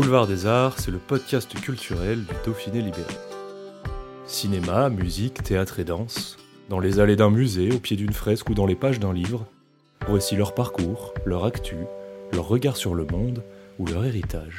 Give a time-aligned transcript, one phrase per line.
[0.00, 3.12] Boulevard des Arts, c'est le podcast culturel du Dauphiné libéré.
[4.24, 6.38] Cinéma, musique, théâtre et danse,
[6.70, 9.44] dans les allées d'un musée, au pied d'une fresque ou dans les pages d'un livre,
[10.08, 11.76] voici leur parcours, leur actu,
[12.32, 13.44] leur regard sur le monde
[13.78, 14.58] ou leur héritage.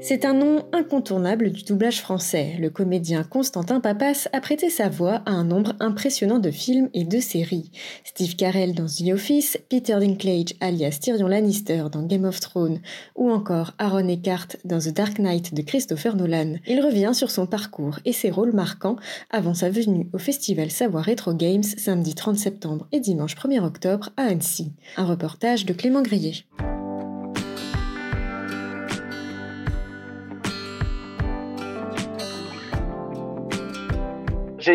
[0.00, 2.54] C'est un nom incontournable du doublage français.
[2.60, 7.04] Le comédien Constantin Papas a prêté sa voix à un nombre impressionnant de films et
[7.04, 7.72] de séries.
[8.04, 12.80] Steve Carell dans The Office, Peter Dinklage alias Tyrion Lannister dans Game of Thrones
[13.16, 16.54] ou encore Aaron Eckhart dans The Dark Knight de Christopher Nolan.
[16.68, 18.96] Il revient sur son parcours et ses rôles marquants
[19.30, 24.10] avant sa venue au festival Savoir Retro Games samedi 30 septembre et dimanche 1er octobre
[24.16, 24.72] à Annecy.
[24.96, 26.44] Un reportage de Clément Grillet.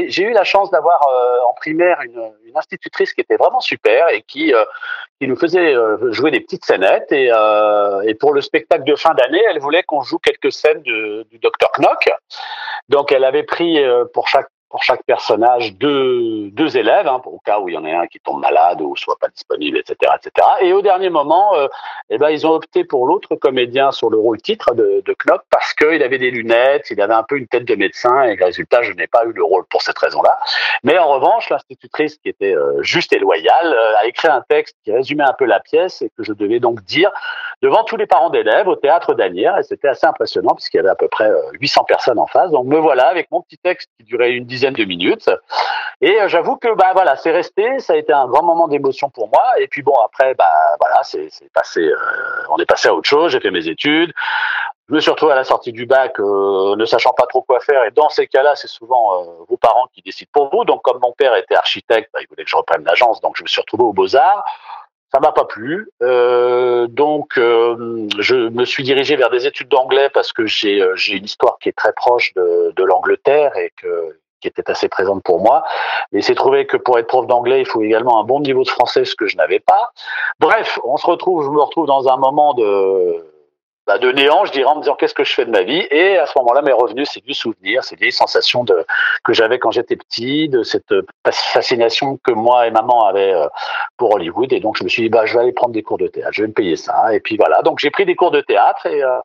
[0.07, 4.21] J'ai eu la chance d'avoir euh, en primaire une, institutrice qui était vraiment super et
[4.21, 4.63] qui, euh,
[5.21, 7.11] nous faisait euh, jouer des petites scénettes.
[7.11, 7.31] Et,
[8.05, 11.71] et pour le spectacle de fin d'année, elle voulait qu'on joue quelques scènes du Docteur
[11.79, 12.11] Knock.
[12.89, 13.81] Donc elle avait pris
[14.13, 17.85] pour chaque pour chaque personnage deux, deux élèves, hein, au cas où il y en
[17.85, 20.47] ait un qui tombe malade ou soit pas disponible, etc., etc.
[20.61, 21.67] Et au dernier moment, euh,
[22.09, 25.43] eh ben ils ont opté pour l'autre comédien sur le rôle titre de, de Knock
[25.51, 28.81] parce qu'il avait des lunettes, il avait un peu une tête de médecin et résultat,
[28.81, 30.39] je n'ai pas eu le rôle pour cette raison-là.
[30.81, 34.75] Mais en revanche, l'institutrice qui était euh, juste et loyale euh, a écrit un texte
[34.83, 37.11] qui résumait un peu la pièce et que je devais donc dire
[37.61, 40.89] devant tous les parents d'élèves au théâtre d'Anières et c'était assez impressionnant puisqu'il y avait
[40.89, 41.29] à peu près
[41.59, 42.49] 800 personnes en face.
[42.49, 45.29] Donc me voilà avec mon petit texte qui durait une dizaine de minutes.
[46.01, 49.09] Et euh, j'avoue que bah voilà, c'est resté, ça a été un grand moment d'émotion
[49.09, 49.43] pour moi.
[49.57, 50.51] Et puis bon après, bah
[50.81, 51.95] voilà, c'est passé, euh,
[52.49, 53.31] on est passé à autre chose.
[53.31, 54.11] J'ai fait mes études.
[54.89, 57.61] Je me suis retrouvé à la sortie du bac, euh, ne sachant pas trop quoi
[57.61, 57.85] faire.
[57.85, 60.65] Et dans ces cas-là, c'est souvent vos parents qui décident pour vous.
[60.65, 63.43] Donc, comme mon père était architecte, bah, il voulait que je reprenne l'agence, donc je
[63.43, 64.43] me suis retrouvé aux Beaux Arts.
[65.13, 70.47] Ça m'a pas plu, donc je me suis dirigé vers des études d'anglais parce que
[70.47, 74.69] j'ai j'ai une histoire qui est très proche de, de l'Angleterre et que qui était
[74.69, 75.63] assez présente pour moi.
[76.11, 78.69] Mais c'est trouvé que pour être prof d'anglais, il faut également un bon niveau de
[78.69, 79.91] français, ce que je n'avais pas.
[80.39, 83.32] Bref, on se retrouve, je me retrouve dans un moment de
[83.85, 85.85] bah, de néant, je dirais, en me disant qu'est-ce que je fais de ma vie?
[85.91, 88.85] Et à ce moment-là, mes revenus, c'est du souvenir, c'est des sensations de,
[89.23, 93.47] que j'avais quand j'étais petit, de cette fascination que moi et maman avaient euh,
[93.97, 94.53] pour Hollywood.
[94.53, 96.31] Et donc, je me suis dit, bah, je vais aller prendre des cours de théâtre,
[96.31, 97.13] je vais me payer ça.
[97.13, 98.85] Et puis voilà, donc j'ai pris des cours de théâtre.
[98.85, 99.19] Et, euh,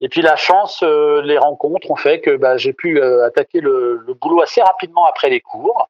[0.00, 4.02] et puis la chance, euh, les rencontres ont fait que bah, j'ai pu attaquer le,
[4.06, 5.88] le boulot assez rapidement après les cours.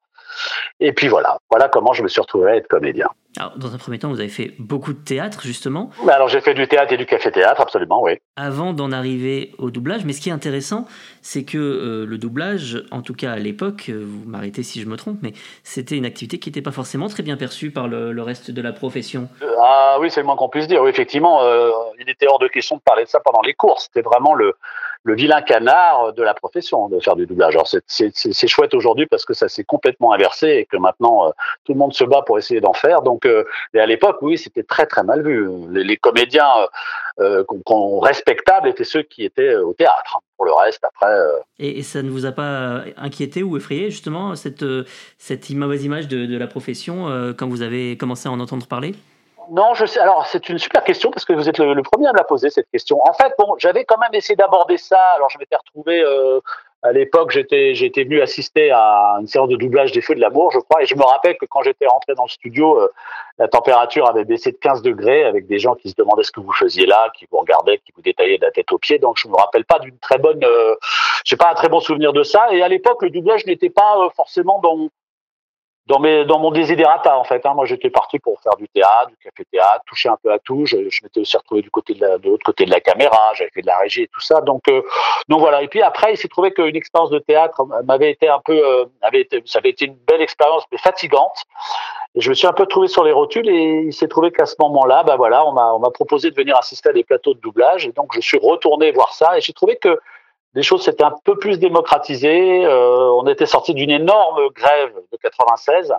[0.79, 3.09] Et puis voilà, voilà comment je me suis retrouvé à être comédien.
[3.37, 5.91] Alors, dans un premier temps, vous avez fait beaucoup de théâtre, justement.
[6.09, 8.13] Alors, j'ai fait du théâtre et du café-théâtre, absolument, oui.
[8.37, 10.87] Avant d'en arriver au doublage, mais ce qui est intéressant,
[11.23, 14.87] c'est que euh, le doublage, en tout cas à l'époque, euh, vous m'arrêtez si je
[14.87, 15.33] me trompe, mais
[15.63, 18.73] c'était une activité qui n'était pas forcément très bien perçue par le, reste de la
[18.73, 19.29] profession.
[19.61, 20.83] ah oui, c'est le moins qu'on puisse dire.
[20.83, 21.71] Oui, effectivement, euh,
[22.01, 23.81] il était hors de question de parler de ça pendant les cours.
[23.81, 24.55] C'était vraiment le,
[25.03, 27.57] le vilain canard de la profession de faire du doublage.
[27.87, 31.31] C'est chouette aujourd'hui parce que ça s'est complètement inversé et que maintenant euh,
[31.65, 33.03] tout le monde se bat pour essayer d'en faire.
[33.03, 33.45] Donc, euh,
[33.75, 35.49] à l'époque, oui, c'était très très mal vu.
[35.71, 36.51] Les, comédiens
[37.21, 37.45] euh,
[38.03, 40.21] respectables étaient ceux qui étaient au théâtre.
[40.37, 41.15] Pour le reste, après.
[41.59, 44.65] Et, ça ne vous a pas inquiété ou effrayé justement cette
[45.19, 48.95] cette mauvaise image de la profession quand vous avez commencé à en entendre parler?
[49.51, 50.01] Non, je sais.
[50.01, 52.51] Alors, c'est une super question parce que vous êtes le, premier à me la poser
[52.51, 52.99] cette question.
[53.09, 55.01] En fait, bon, j'avais quand même essayé d'aborder ça.
[55.17, 56.41] Alors, je m'étais retrouvé euh,
[56.83, 60.51] à l'époque, j'étais j'étais venu assister à une séance de doublage des Feux de l'amour,
[60.51, 62.89] je crois, et je me rappelle que quand j'étais rentré dans le studio, euh,
[63.39, 66.41] la température avait baissé de 15 degrés avec des gens qui se demandaient ce que
[66.41, 68.99] vous faisiez là, qui vous regardaient, qui vous détaillaient de la tête aux pieds.
[68.99, 70.75] Donc, je me rappelle pas d'une très bonne, euh,
[71.25, 72.47] j'ai pas un très bon souvenir de ça.
[72.51, 74.89] Et à l'époque, le doublage n'était pas euh, forcément dans
[75.91, 77.45] dans, mes, dans mon désidérata en fait.
[77.45, 77.55] Hein.
[77.55, 80.65] Moi, j'étais parti pour faire du théâtre, du café-théâtre, toucher un peu à tout.
[80.65, 83.19] Je, je m'étais aussi retrouvé du côté de, la, l'autre côté de la caméra.
[83.35, 84.41] J'avais fait de la régie et tout ça.
[84.41, 84.83] Donc, euh,
[85.29, 85.63] donc voilà.
[85.63, 88.85] Et puis après, il s'est trouvé qu'une expérience de théâtre m'avait été un peu, euh,
[89.03, 91.45] avait été, ça avait été une belle expérience, mais fatigante.
[92.15, 94.47] Et je me suis un peu trouvé sur les rotules et il s'est trouvé qu'à
[94.47, 97.35] ce moment-là, bah voilà, on m'a, on m'a proposé de venir assister à des plateaux
[97.35, 97.87] de doublage.
[97.87, 99.99] Et donc, je suis retourné voir ça et j'ai trouvé que
[100.55, 102.65] les choses s'étaient un peu plus démocratisées.
[102.65, 105.93] Euh, on était sorti d'une énorme grève de 96.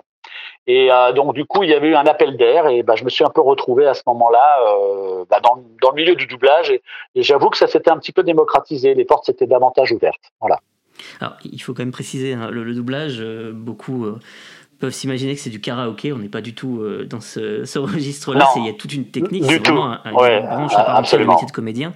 [0.68, 3.10] Et donc du coup, il y avait eu un appel d'air et bah, je me
[3.10, 4.64] suis un peu retrouvé à ce moment-là
[5.28, 6.80] bah, dans, dans, le milieu du doublage et,
[7.16, 10.32] j'avoue que ça s'était un petit peu démocratisé, les portes s'étaient davantage ouvertes.
[10.40, 10.60] Voilà.
[11.20, 14.18] Alors, il faut quand même préciser, hein, le, doublage, euh, beaucoup euh,
[14.82, 16.12] peuvent s'imaginer que c'est du karaoké.
[16.12, 18.48] On n'est pas du tout euh, dans ce, registre-là.
[18.56, 21.46] Il y a toute une technique, c'est vraiment un, une branche à part le métier
[21.46, 21.92] de comédien.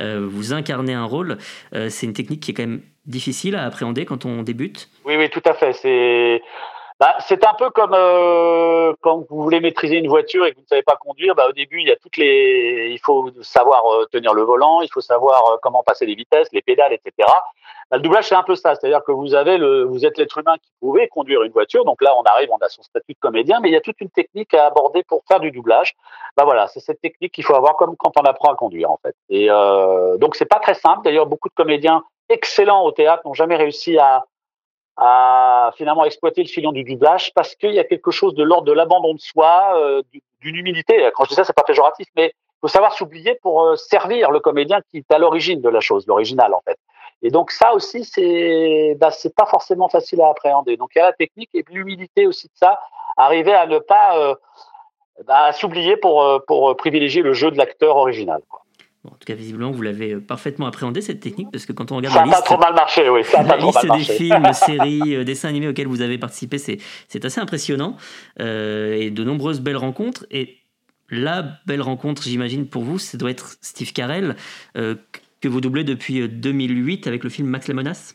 [0.00, 1.38] vous incarnez un rôle.
[1.72, 4.88] c'est une technique qui est quand même difficile à appréhender quand on débute.
[5.04, 5.72] Oui, oui, tout à fait.
[5.74, 6.42] C'est
[7.02, 10.62] bah, c'est un peu comme euh, quand vous voulez maîtriser une voiture et que vous
[10.62, 11.34] ne savez pas conduire.
[11.34, 14.82] Bah, au début, il y a toutes les, il faut savoir euh, tenir le volant,
[14.82, 17.28] il faut savoir euh, comment passer les vitesses, les pédales, etc.
[17.90, 20.38] Bah, le doublage, c'est un peu ça, c'est-à-dire que vous avez le, vous êtes l'être
[20.38, 21.84] humain qui pouvait conduire une voiture.
[21.84, 24.00] Donc là, on arrive, on a son statut de comédien, mais il y a toute
[24.00, 25.96] une technique à aborder pour faire du doublage.
[26.36, 29.00] Bah voilà, c'est cette technique qu'il faut avoir comme quand on apprend à conduire en
[29.04, 29.16] fait.
[29.28, 31.00] Et euh, donc c'est pas très simple.
[31.02, 34.24] D'ailleurs, beaucoup de comédiens excellents au théâtre n'ont jamais réussi à
[34.96, 38.66] à finalement exploiter le filon du doublage parce qu'il y a quelque chose de l'ordre
[38.66, 40.02] de l'abandon de soi, euh,
[40.40, 41.10] d'une humilité.
[41.14, 44.30] Quand je dis ça, c'est pas péjoratif, mais il faut savoir s'oublier pour euh, servir
[44.30, 46.78] le comédien qui est à l'origine de la chose, l'original en fait.
[47.22, 50.76] Et donc ça aussi, c'est bah, c'est pas forcément facile à appréhender.
[50.76, 52.80] Donc il y a la technique et l'humilité aussi de ça,
[53.16, 54.34] arriver à ne pas euh,
[55.24, 58.42] bah, s'oublier pour pour privilégier le jeu de l'acteur original.
[58.48, 58.62] Quoi
[59.04, 61.96] en tout cas, visiblement, vous l'avez euh, parfaitement appréhendé cette technique parce que quand on
[61.96, 63.24] regarde ça la liste, trop mal marché, oui.
[63.24, 67.40] Ça la liste des films, séries, euh, dessins animés auxquels vous avez participé, c'est assez
[67.40, 67.96] impressionnant
[68.40, 70.24] euh, et de nombreuses belles rencontres.
[70.30, 70.58] Et
[71.10, 74.36] la belle rencontre, j'imagine pour vous, ça doit être Steve Carell
[74.74, 78.14] que vous doublez depuis 2008 avec le film Max la menace.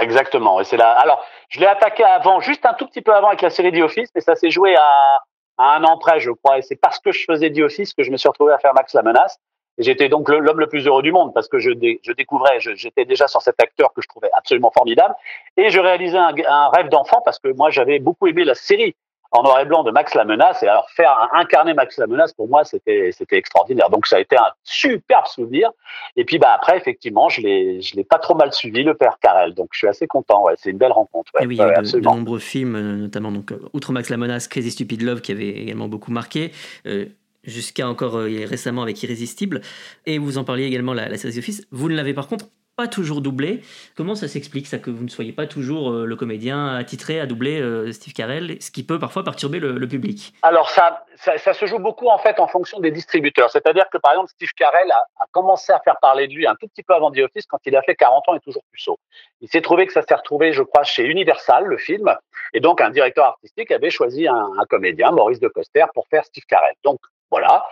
[0.00, 0.60] Exactement.
[0.60, 0.92] Et c'est là.
[0.92, 3.82] Alors, je l'ai attaqué avant, juste un tout petit peu avant avec la série The
[3.82, 5.18] Office, mais ça s'est joué à,
[5.58, 6.58] à un an près, je crois.
[6.58, 8.72] Et c'est parce que je faisais The Office que je me suis retrouvé à faire
[8.72, 9.38] Max la menace.
[9.80, 11.70] J'étais donc l'homme le plus heureux du monde parce que je,
[12.02, 15.14] je découvrais, j'étais déjà sur cet acteur que je trouvais absolument formidable,
[15.56, 18.94] et je réalisais un, un rêve d'enfant parce que moi j'avais beaucoup aimé la série
[19.32, 22.32] en noir et blanc de Max la Menace, et alors faire incarner Max la Menace
[22.32, 23.88] pour moi c'était extraordinaire.
[23.90, 25.70] Donc ça a été un superbe souvenir.
[26.16, 29.68] Et puis bah après effectivement je l'ai pas trop mal suivi le père Carrel, donc
[29.72, 30.44] je suis assez content.
[30.44, 31.30] Ouais, c'est une belle rencontre.
[31.40, 34.16] et oui, il y a de, nombreux films, euh, notamment donc euh, outre Max la
[34.16, 36.52] Menace, Crazy Stupid Love qui avait également beaucoup marqué.
[36.86, 37.06] Euh,
[37.44, 39.60] jusqu'à encore euh, récemment avec Irrésistible.
[40.06, 41.66] Et vous en parliez également la, série Office.
[41.70, 42.46] Vous ne l'avez par contre
[42.76, 43.60] pas toujours doublé.
[43.94, 47.26] Comment ça s'explique ça que vous ne soyez pas toujours euh, le comédien attitré à
[47.26, 50.32] doubler euh, Steve Carell, ce qui peut parfois perturber le, public?
[50.42, 53.50] Alors ça, ça, se joue beaucoup en fait en fonction des distributeurs.
[53.50, 56.54] C'est-à-dire que par exemple Steve Carell a, a, commencé à faire parler de lui un
[56.54, 58.78] tout petit peu avant The Office quand il a fait 40 ans et toujours plus
[58.78, 58.98] puceau.
[59.42, 62.14] Il s'est trouvé que ça s'est retrouvé, je crois, chez Universal, le film,
[62.54, 66.24] et donc un directeur artistique avait choisi un, un comédien, Maurice de Coster, pour faire
[66.24, 66.74] Steve Carell.
[66.82, 67.64] Donc voilà.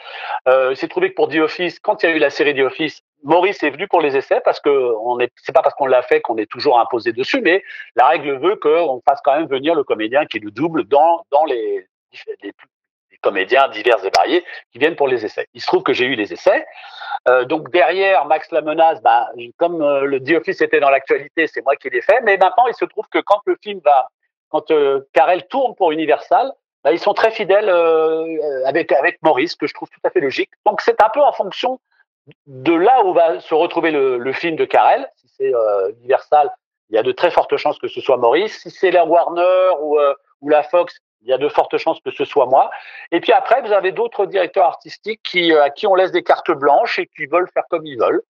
[0.46, 2.60] Euh, c'est trouvé que pour The Office, quand il y a eu la série The
[2.60, 4.70] Office, Maurice est venu pour les essais parce que
[5.02, 7.64] on est, c'est pas parce qu'on l'a fait qu'on est toujours imposé dessus, mais
[7.96, 11.86] la règle veut qu'on fasse quand même venir le comédien qui le double dans les,
[13.20, 15.48] comédiens divers et variés qui viennent pour les essais.
[15.52, 16.64] Il se trouve que j'ai eu les essais.
[17.28, 21.48] Euh, donc derrière Max la menace, bah, comme euh, le The Office était dans l'actualité,
[21.48, 22.20] c'est moi qui l'ai fait.
[22.22, 24.08] Mais maintenant, il se trouve que quand le film va,
[24.50, 24.72] quand
[25.12, 26.52] Carell tourne pour Universal,
[26.84, 30.20] bah, ils sont très fidèles euh, avec avec Maurice, que je trouve tout à fait
[30.20, 30.50] logique.
[30.64, 31.80] Donc c'est un peu en fonction
[32.46, 35.08] de là où va se retrouver le, le film de Carell.
[35.16, 36.50] Si c'est euh, Universal,
[36.90, 38.62] il y a de très fortes chances que ce soit Maurice.
[38.62, 42.00] Si c'est la Warner ou, euh, ou la Fox, il y a de fortes chances
[42.00, 42.70] que ce soit moi.
[43.10, 46.52] Et puis après, vous avez d'autres directeurs artistiques qui, à qui on laisse des cartes
[46.52, 48.22] blanches et qui veulent faire comme ils veulent.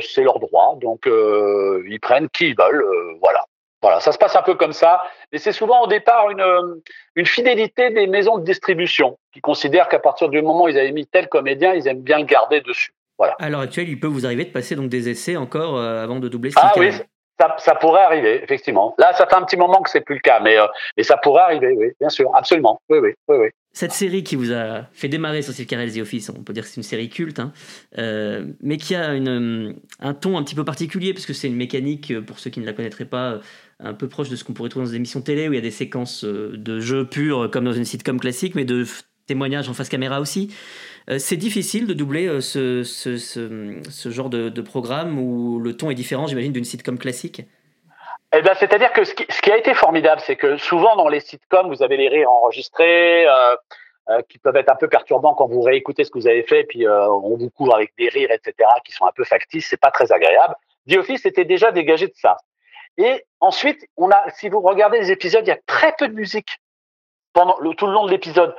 [0.00, 2.84] c'est leur droit, donc ils prennent qui ils veulent.
[3.20, 3.44] voilà.
[3.86, 5.00] Voilà, ça se passe un peu comme ça,
[5.30, 6.44] mais c'est souvent au départ une,
[7.14, 10.90] une fidélité des maisons de distribution qui considèrent qu'à partir du moment où ils avaient
[10.90, 12.90] mis tel comédien, ils aiment bien le garder dessus.
[13.16, 13.36] Voilà.
[13.38, 16.18] À l'heure actuelle, il peut vous arriver de passer donc des essais encore euh, avant
[16.18, 16.50] de doubler.
[16.56, 16.90] Ah oui,
[17.38, 18.92] ça, ça, pourrait arriver effectivement.
[18.98, 20.66] Là, ça fait un petit moment que c'est plus le cas, mais, euh,
[20.96, 23.50] mais ça pourrait arriver, oui, bien sûr, absolument, oui, oui, oui, oui.
[23.76, 26.62] Cette série qui vous a fait démarrer sur Steve Carell The Office, on peut dire
[26.62, 27.52] que c'est une série culte, hein,
[27.98, 31.56] euh, mais qui a une, un ton un petit peu particulier, parce que c'est une
[31.56, 33.42] mécanique, pour ceux qui ne la connaîtraient pas,
[33.78, 35.58] un peu proche de ce qu'on pourrait trouver dans des émissions télé où il y
[35.58, 38.86] a des séquences euh, de jeux purs comme dans une sitcom classique, mais de
[39.26, 40.50] témoignages en face caméra aussi.
[41.10, 46.26] Euh, c'est difficile de doubler euh, ce, genre de, programme où le ton est différent,
[46.26, 47.42] j'imagine, d'une sitcom classique.
[48.32, 51.08] Eh ben, c'est-à-dire que ce qui, ce qui, a été formidable, c'est que souvent dans
[51.08, 55.46] les sitcoms, vous avez les rires enregistrés, euh, qui peuvent être un peu perturbants quand
[55.46, 58.54] vous réécoutez ce que vous avez fait, puis on vous couvre avec des rires, etc.,
[58.84, 60.54] qui sont un peu factices, c'est pas très agréable.
[60.88, 62.36] The Office était déjà dégagé de ça.
[62.98, 66.14] Et ensuite, on a, si vous regardez les épisodes, il y a très peu de
[66.14, 66.60] musique
[67.32, 68.54] pendant le, tout le long de l'épisode.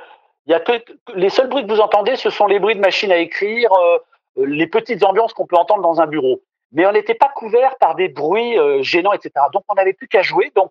[0.46, 0.72] Il y a que
[1.14, 3.98] les seuls bruits que vous entendez, ce sont les bruits de machines à écrire, euh,
[4.46, 6.40] les petites ambiances qu'on peut entendre dans un bureau.
[6.72, 9.32] Mais on n'était pas couvert par des bruits euh, gênants, etc.
[9.52, 10.52] Donc on n'avait plus qu'à jouer.
[10.54, 10.70] Donc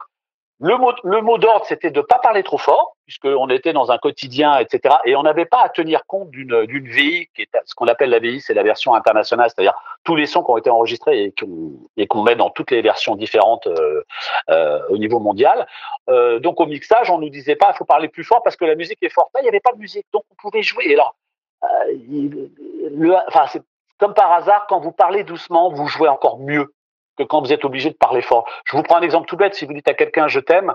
[0.60, 4.96] le mot, d'ordre, c'était de pas parler trop fort, puisqu'on était dans un quotidien, etc.
[5.06, 8.18] Et on n'avait pas à tenir compte d'une VI, qui est ce qu'on appelle la
[8.18, 11.74] VI, c'est la version internationale, c'est-à-dire tous les sons qui ont été enregistrés et qu'on
[11.96, 14.02] et qu'on met dans toutes les versions différentes euh,
[14.50, 15.68] euh, au niveau mondial.
[16.08, 18.76] Donc au mixage, on nous disait pas, il faut parler plus fort parce que la
[18.76, 19.30] musique est forte.
[19.36, 20.86] Là, il n'y avait pas de musique, donc on pouvait jouer.
[20.88, 21.16] Et alors,
[21.62, 23.62] le, enfin, c'est
[23.98, 26.74] comme par hasard, quand vous parlez doucement, vous jouez encore mieux
[27.18, 28.48] que quand vous êtes obligé de parler fort.
[28.66, 29.56] Je vous prends un exemple tout bête.
[29.56, 30.74] Si vous dites à quelqu'un je t'aime,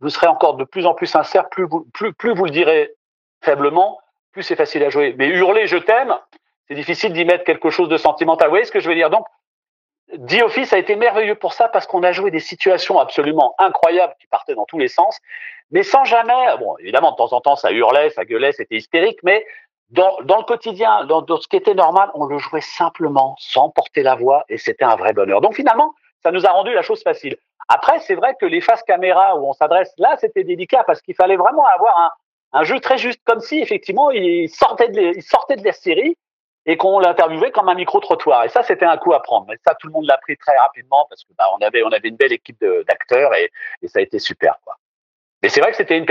[0.00, 1.48] vous serez encore de plus en plus sincère.
[1.50, 2.94] Plus vous, le direz
[3.42, 3.98] faiblement,
[4.32, 5.14] plus c'est facile à jouer.
[5.18, 6.16] Mais hurler je t'aime,
[6.68, 8.48] c'est difficile d'y mettre quelque chose de sentimental.
[8.48, 9.10] Vous voyez ce que je veux dire?
[9.10, 9.26] Donc,
[10.28, 14.14] The Office a été merveilleux pour ça parce qu'on a joué des situations absolument incroyables
[14.18, 15.20] qui partaient dans tous les sens,
[15.70, 16.56] mais sans jamais.
[16.58, 19.46] Bon, évidemment, de temps en temps, ça hurlait, ça gueulait, c'était hystérique, mais
[19.90, 24.14] dans, le quotidien, dans, ce qui était normal, on le jouait simplement, sans porter la
[24.14, 25.40] voix, et c'était un vrai bonheur.
[25.40, 27.36] Donc finalement, ça nous a rendu la chose facile.
[27.68, 31.14] Après, c'est vrai que les faces caméra où on s'adresse, là, c'était délicat parce qu'il
[31.14, 32.16] fallait vraiment avoir
[32.52, 36.16] un, jeu très juste, comme si effectivement il sortait de, la série
[36.66, 38.44] et qu'on l'interviewait comme un micro-trottoir.
[38.44, 39.46] Et ça, c'était un coup à prendre.
[39.48, 42.16] Mais ça, tout le monde l'a pris très rapidement parce que bah, on avait une
[42.16, 43.50] belle équipe d'acteurs et,
[43.82, 44.74] et ça a été super, quoi.
[45.42, 46.06] Mais c'est vrai que c'était une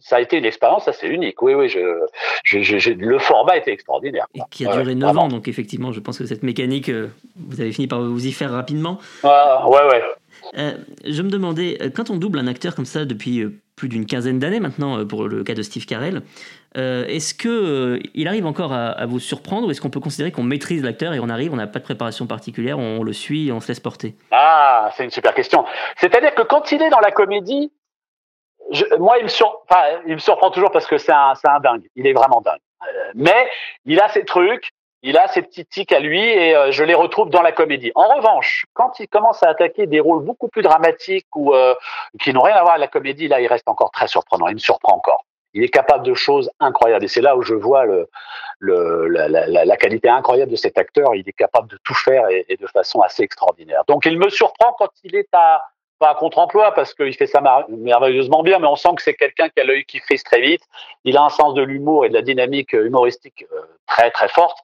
[0.00, 1.42] ça a été une expérience assez unique.
[1.42, 2.06] Oui, oui, je,
[2.44, 4.26] je, je, le format était extraordinaire.
[4.34, 7.60] Et qui a duré 9 ans, donc effectivement, je pense que cette mécanique, euh, vous
[7.60, 8.98] avez fini par vous y faire rapidement.
[9.22, 10.02] Ah, ouais, ouais.
[10.56, 10.72] Euh,
[11.06, 13.44] je me demandais, euh, quand on double un acteur comme ça depuis
[13.76, 16.22] plus d'une quinzaine d'années maintenant, pour le cas de Steve Carell,
[16.76, 20.30] euh, est-ce que il arrive encore à, à vous surprendre ou est-ce qu'on peut considérer
[20.30, 23.48] qu'on maîtrise l'acteur et on arrive, on n'a pas de préparation particulière, on, le suit
[23.48, 24.14] et on se laisse porter?
[24.30, 25.64] Ah, c'est une super question.
[25.96, 27.72] C'est-à-dire que quand il est dans la comédie,
[28.70, 31.60] je, moi, il me, sur, enfin, il me surprend toujours parce que c'est un, un
[31.60, 31.88] dingue.
[31.96, 32.60] Il est vraiment dingue.
[32.82, 33.48] Euh, mais
[33.84, 34.70] il a ses trucs,
[35.02, 37.90] il a ses petits tics à lui et euh, je les retrouve dans la comédie.
[37.94, 41.74] En revanche, quand il commence à attaquer des rôles beaucoup plus dramatiques ou euh,
[42.20, 44.48] qui n'ont rien à voir avec la comédie, là, il reste encore très surprenant.
[44.48, 45.24] Il me surprend encore.
[45.52, 48.08] Il est capable de choses incroyables et c'est là où je vois le,
[48.60, 51.16] le, la, la, la, qualité incroyable de cet acteur.
[51.16, 53.82] Il est capable de tout faire et de façon assez extraordinaire.
[53.88, 55.60] Donc, il me surprend quand il est à
[56.00, 59.48] pas à contre-emploi parce qu'il fait ça merveilleusement bien, mais on sent que c'est quelqu'un
[59.50, 60.62] qui a l'œil qui frise très vite.
[61.04, 63.44] Il a un sens de l'humour et de la dynamique humoristique
[63.86, 64.58] très très forte.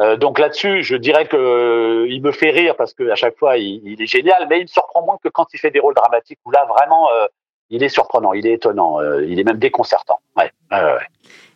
[0.00, 3.36] Euh, donc là-dessus, je dirais que euh, il me fait rire parce que à chaque
[3.36, 5.94] fois il, est génial, mais il me surprend moins que quand il fait des rôles
[5.94, 7.26] dramatiques où là vraiment euh,
[7.68, 10.20] il est surprenant, il est étonnant, euh, il est même déconcertant.
[10.36, 10.50] Ouais.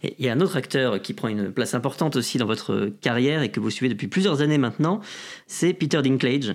[0.02, 2.90] Et il y a un autre acteur qui prend une place importante aussi dans votre
[3.00, 5.00] carrière et que vous suivez depuis plusieurs années maintenant,
[5.46, 6.54] c'est Peter Dinklage.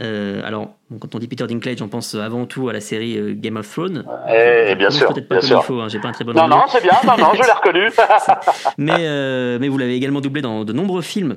[0.00, 0.70] Euh, alors,
[1.00, 3.70] quand on dit Peter Dinklage, on pense avant tout à la série euh, Game of
[3.70, 4.04] Thrones.
[4.28, 5.12] Et eh, bien sûr.
[5.12, 5.60] Peut-être pas bien comme sûr.
[5.62, 6.56] il faut, hein, j'ai pas un très bon Non, anglais.
[6.56, 7.90] non, c'est bien, non, non, je l'ai reconnu.
[8.78, 11.36] mais, euh, mais vous l'avez également doublé dans de nombreux films.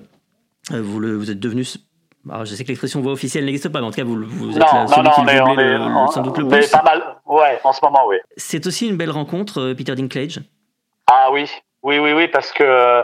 [0.71, 1.65] Vous, le, vous êtes devenu.
[2.29, 4.49] Alors, je sais que l'expression voix officielle n'existe pas, mais en tout cas, vous, vous
[4.49, 6.11] êtes non, là, non, celui non, qui on est, le on est, le, on- le-
[6.11, 6.67] sans doute le plus.
[6.69, 7.01] pas mal.
[7.25, 8.17] Ouais, en ce moment, oui.
[8.37, 10.39] C'est aussi une belle rencontre, Peter Dinklage?
[11.09, 11.49] Ah oui,
[11.83, 13.01] oui, oui, oui, parce que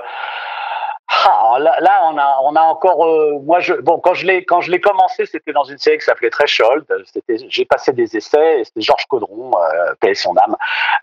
[1.26, 2.00] ah, là,
[2.44, 3.06] on a, encore.
[3.06, 5.98] euh, moi, je, bon, quand je l'ai, quand je l'ai commencé, c'était dans une série
[5.98, 6.86] qui s'appelait Threshold.
[7.06, 8.62] C'était, j'ai passé des essais.
[8.62, 10.56] et C'était Georges Caudron, euh, paix son âme,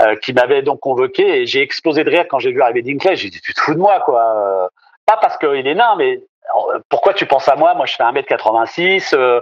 [0.03, 3.19] euh, qui m'avait donc convoqué et j'ai explosé de rire quand j'ai vu arriver Dinklage.
[3.19, 4.23] J'ai dit, tu te fous de moi, quoi.
[4.37, 4.69] Euh,
[5.07, 6.21] Pas parce qu'il est nain, mais
[6.89, 7.75] pourquoi tu penses à moi?
[7.75, 9.15] Moi, je fais 1m86.
[9.15, 9.41] Euh,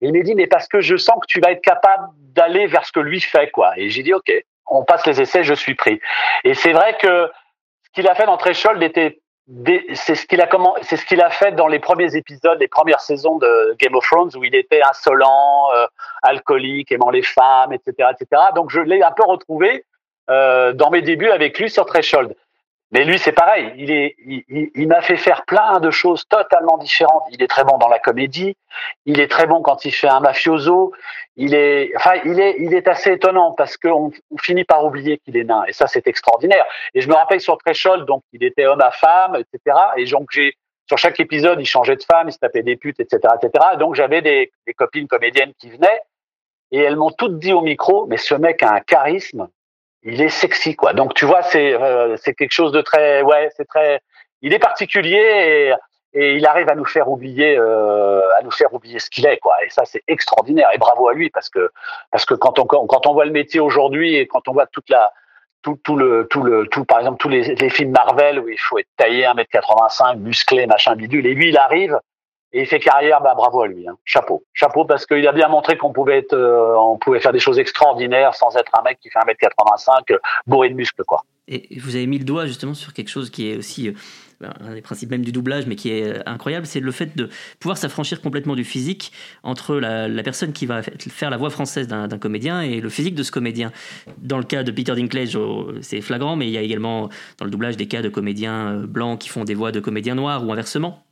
[0.00, 2.84] il m'a dit, mais parce que je sens que tu vas être capable d'aller vers
[2.84, 3.72] ce que lui fait, quoi.
[3.76, 4.32] Et j'ai dit, ok,
[4.66, 6.00] on passe les essais, je suis pris.
[6.44, 7.30] Et c'est vrai que
[7.84, 9.20] ce qu'il a fait dans Threshold était
[9.94, 10.48] c'est ce qu'il a
[10.82, 14.04] c'est ce qu'il a fait dans les premiers épisodes les premières saisons de Game of
[14.04, 15.86] Thrones où il était insolent euh,
[16.22, 19.84] alcoolique aimant les femmes etc etc donc je l'ai un peu retrouvé
[20.30, 22.34] euh, dans mes débuts avec lui sur Threshold
[22.92, 26.24] mais lui c'est pareil il est il, il, il m'a fait faire plein de choses
[26.28, 28.56] totalement différentes il est très bon dans la comédie
[29.04, 30.92] il est très bon quand il fait un mafioso
[31.36, 35.18] il est enfin il est il est assez étonnant parce qu'on on finit par oublier
[35.18, 36.64] qu'il est nain et ça c'est extraordinaire
[36.94, 39.76] et je me rappelle sur Threshold, donc il était homme à femme, etc.
[39.96, 40.54] Et donc j'ai
[40.88, 43.64] sur chaque épisode, il changeait de femme, il se tapait des putes, etc., etc.
[43.74, 46.00] Et donc j'avais des, des copines comédiennes qui venaient
[46.70, 49.48] et elles m'ont toutes dit au micro, mais ce mec a un charisme,
[50.06, 50.92] il est sexy quoi.
[50.94, 54.00] Donc tu vois, c'est euh, c'est quelque chose de très, ouais, c'est très,
[54.40, 55.74] il est particulier et,
[56.18, 59.54] il arrive à nous faire oublier, euh, à nous faire oublier ce qu'il est quoi.
[59.66, 61.70] Et ça c'est extraordinaire et bravo à lui parce que
[62.10, 64.88] parce que quand on quand on voit le métier aujourd'hui et quand on voit toute
[64.88, 65.12] la
[65.60, 68.58] tout, tout le tout le tout par exemple tous les, les films Marvel où il
[68.58, 71.98] faut être taillé 1m85 musclé machin bidule et lui il arrive
[72.52, 73.96] et il fait carrière bah bravo à lui hein.
[74.04, 77.38] chapeau chapeau parce qu'il a bien montré qu'on pouvait être euh, on pouvait faire des
[77.38, 81.78] choses extraordinaires sans être un mec qui fait 1m85 euh, bourré de muscles quoi Et
[81.80, 83.94] vous avez mis le doigt justement sur quelque chose qui est aussi
[84.42, 87.78] un des principes même du doublage, mais qui est incroyable, c'est le fait de pouvoir
[87.78, 89.12] s'affranchir complètement du physique
[89.42, 93.22] entre la, personne qui va faire la voix française d'un comédien et le physique de
[93.22, 93.72] ce comédien.
[94.18, 97.44] Dans le cas de Peter Dinklage, oh, c'est flagrant, mais il y a également dans
[97.44, 100.46] le doublage des cas de comédiens euh, blancs qui font des voix de comédiens noirs
[100.46, 101.04] ou inversement.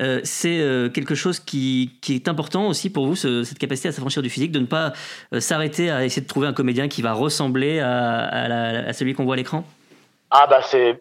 [0.00, 4.22] Euh, c'est euh, quelque chose qui, est important aussi pour vous, cette capacité à s'affranchir
[4.22, 4.92] du physique, de ne pas
[5.38, 9.36] s'arrêter à essayer de trouver un comédien qui va ressembler à celui qu'on voit à
[9.36, 9.64] l'écran?
[10.32, 11.00] Ah bah c'est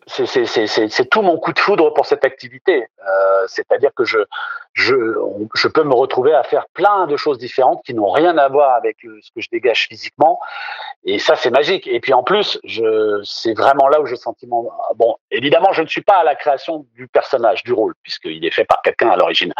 [1.12, 2.88] tout mon coup de foudre pour cette activité.
[3.08, 4.17] Euh, C'est-à-dire que je,
[4.74, 8.76] je peux me retrouver à faire plein de choses différentes qui n'ont rien à voir
[8.76, 10.40] avec ce que je dégage physiquement.
[11.04, 11.88] Et ça c'est magique.
[11.88, 12.60] Et puis en plus,
[13.24, 14.70] c'est vraiment là où je sentiment.
[14.96, 18.52] Bon, évidemment, je ne suis pas à la création du personnage, du rôle, puisqu'il est
[18.52, 19.54] fait par quelqu'un à l'origine.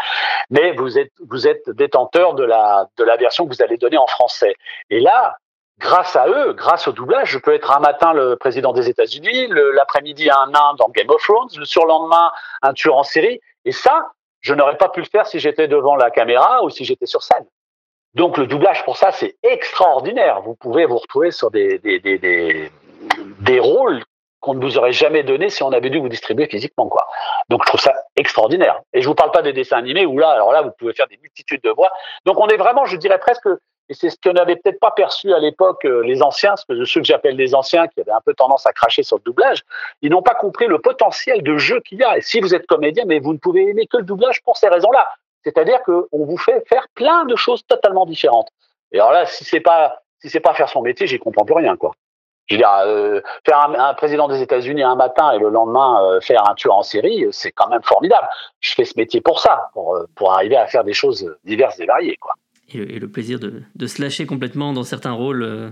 [0.50, 3.98] Mais vous êtes vous êtes détenteur de la de la version que vous allez donner
[3.98, 4.54] en français.
[4.90, 5.36] Et là,
[5.78, 9.48] grâce à eux, grâce au doublage, je peux être un matin le président des États-Unis,
[9.48, 12.30] l'après-midi un nain dans Game of Thrones, le surlendemain
[12.62, 13.40] un tueur en série.
[13.64, 16.84] Et ça, je n'aurais pas pu le faire si j'étais devant la caméra ou si
[16.84, 17.46] j'étais sur scène.
[18.14, 20.40] Donc le doublage pour ça, c'est extraordinaire.
[20.42, 22.70] Vous pouvez vous retrouver sur des, des, des, des,
[23.40, 24.02] des rôles
[24.40, 27.06] qu'on ne vous aurait jamais donné si on avait dû vous distribuer physiquement quoi.
[27.50, 28.80] Donc je trouve ça extraordinaire.
[28.94, 31.06] Et je vous parle pas des dessins animés où là alors là vous pouvez faire
[31.08, 31.90] des multitudes de voix.
[32.24, 33.48] Donc on est vraiment je dirais presque
[33.90, 37.06] et c'est ce que n'avaient peut-être pas perçu à l'époque euh, les anciens, ceux que
[37.06, 39.64] j'appelle les anciens, qui avaient un peu tendance à cracher sur le doublage.
[40.00, 42.16] Ils n'ont pas compris le potentiel de jeu qu'il y a.
[42.16, 44.68] Et si vous êtes comédien, mais vous ne pouvez aimer que le doublage pour ces
[44.68, 45.08] raisons-là.
[45.42, 48.48] C'est-à-dire qu'on vous fait faire plein de choses totalement différentes.
[48.92, 50.02] Et alors là, si c'est pas
[50.44, 51.92] pas faire son métier, j'y comprends plus rien, quoi.
[52.46, 56.20] Je veux dire, euh, faire un, président des États-Unis un matin et le lendemain euh,
[56.20, 58.28] faire un tueur en série, c'est quand même formidable.
[58.60, 61.86] Je fais ce métier pour ça, pour, pour arriver à faire des choses diverses et
[61.86, 62.34] variées, quoi
[62.74, 65.42] et le, plaisir de, de, se lâcher complètement dans certains rôles.
[65.42, 65.70] Euh.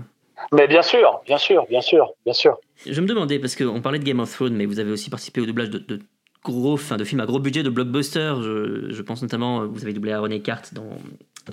[0.51, 2.57] Mais bien sûr, bien sûr, bien sûr, bien sûr.
[2.85, 5.41] Je me demandais, parce qu'on parlait de Game of Thrones, mais vous avez aussi participé
[5.41, 5.99] au doublage de,
[6.43, 8.41] gros, fin, de films à gros budget, de blockbusters.
[8.41, 10.89] Je, je, pense notamment, vous avez doublé Aaron Eckhart dans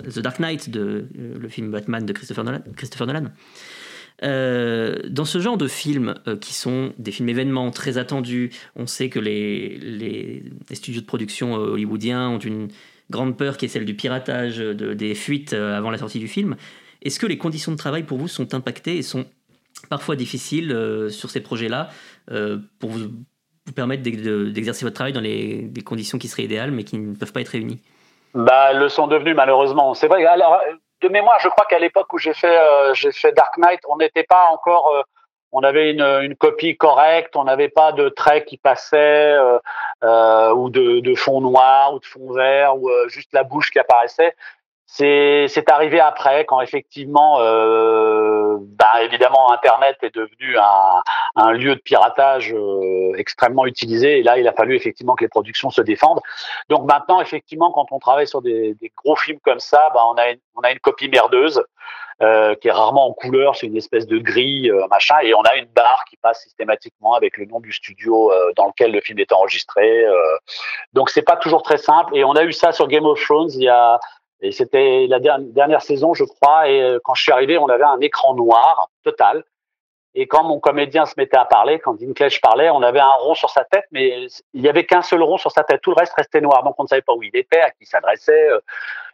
[0.03, 2.61] The Dark Knight, de, euh, le film Batman de Christopher Nolan.
[2.75, 3.25] Christopher Nolan.
[4.23, 9.09] Euh, dans ce genre de films qui sont des films événements très attendus, on sait
[9.09, 12.69] que les, les, les studios de production hollywoodiens ont une,
[13.09, 16.27] grande peur qui est celle du piratage, de, des fuites euh, avant la sortie du
[16.27, 16.55] film.
[17.01, 19.25] Est-ce que les conditions de travail pour vous sont impactées et sont
[19.89, 21.89] parfois difficiles euh, sur ces projets-là
[22.31, 23.09] euh, pour vous,
[23.75, 27.41] permettre d'exercer votre travail dans les, conditions qui seraient idéales mais qui ne peuvent pas
[27.41, 27.81] être réunies?
[28.33, 29.93] Bah, le sont devenus malheureusement.
[29.93, 30.25] C'est vrai.
[30.25, 30.59] Alors,
[31.01, 35.05] de mémoire, je crois qu'à l'époque où j'ai fait Dark Knight, on n'était pas encore
[35.51, 39.59] on avait une, une, copie correcte, on n'avait pas de traits qui passaient euh,
[40.03, 43.71] euh, ou de, de, fond noir ou de fond vert ou euh, juste la bouche
[43.71, 44.35] qui apparaissait.
[44.89, 51.01] C'est arrivé après quand effectivement, euh, bah, évidemment, Internet est devenu un,
[51.35, 54.19] un lieu de piratage euh, extrêmement utilisé.
[54.19, 56.21] Et là, il a fallu effectivement que les productions se défendent.
[56.69, 60.15] Donc maintenant, effectivement, quand on travaille sur des, des gros films comme ça, bah, on,
[60.15, 61.61] a une, on a une copie merdeuse.
[62.23, 65.41] Euh, qui est rarement en couleur, c'est une espèce de gris, euh, machin, et on
[65.41, 69.01] a une barre qui passe systématiquement avec le nom du studio euh, dans lequel le
[69.01, 70.03] film est enregistré.
[70.93, 72.17] donc c'est pas toujours très simple.
[72.17, 73.99] Et on a eu ça sur Game of Thrones il y a
[74.41, 76.69] et c'était la dernière saison, je crois.
[76.69, 79.43] Et euh, quand je suis arrivé, on avait un écran noir total.
[80.13, 83.35] Et quand mon comédien se mettait à parler, quand Dinklage parlait, on avait un rond
[83.35, 85.81] sur sa tête, mais il y avait qu'un seul rond sur sa tête.
[85.81, 86.63] Tout le reste restait noir.
[86.63, 88.49] Donc on ne savait pas où il était, à qui il s'adressait.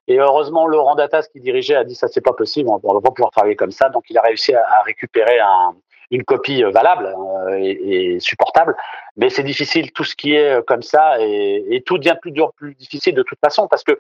[0.09, 0.13] Euh.
[0.13, 2.69] Et heureusement, Laurent Datas, qui dirigeait, a dit ça, c'est pas possible.
[2.69, 3.89] On ne va pas pouvoir travailler comme ça.
[3.89, 5.75] Donc il a réussi à, récupérer un,
[6.11, 7.15] une copie euh, valable
[7.57, 8.75] et, et, supportable.
[9.17, 12.51] Mais c'est difficile, tout ce qui est comme ça, et, et tout devient plus dur,
[12.53, 13.97] plus difficile de toute façon, parce que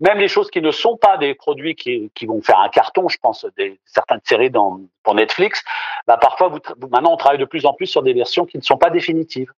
[0.00, 3.08] même les choses qui ne sont pas des produits qui, qui vont faire un carton,
[3.08, 5.62] je pense des, certaines séries dans, pour Netflix,
[6.06, 6.58] bah parfois vous,
[6.88, 9.52] maintenant on travaille de plus en plus sur des versions qui ne sont pas définitives.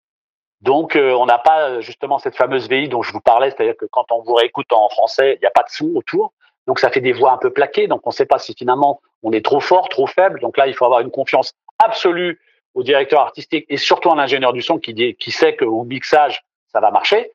[0.60, 3.76] Donc euh, on n'a pas euh, justement cette fameuse VI dont je vous parlais, c'est-à-dire
[3.76, 6.32] que quand on vous réécoute en français, il n'y a pas de son autour,
[6.66, 9.00] donc ça fait des voix un peu plaquées, donc on ne sait pas si finalement
[9.22, 10.40] on est trop fort, trop faible.
[10.40, 12.40] Donc là il faut avoir une confiance absolue
[12.74, 16.44] au directeur artistique et surtout en ingénieur du son qui, dit, qui sait qu'au mixage
[16.72, 17.32] ça va marcher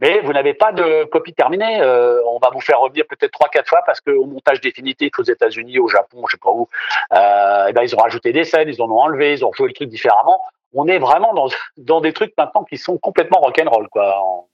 [0.00, 1.80] mais vous n'avez pas de copie terminée.
[1.80, 5.24] Euh, on va vous faire revenir peut-être trois, quatre fois parce qu'au montage définitif aux
[5.24, 6.68] États-Unis, au Japon, je sais pas où,
[7.12, 9.68] euh, eh ben ils ont rajouté des scènes, ils en ont enlevé, ils ont joué
[9.68, 10.40] le truc différemment.
[10.72, 11.32] On est vraiment
[11.76, 14.46] dans, des trucs maintenant qui sont complètement rock'n'roll, quoi.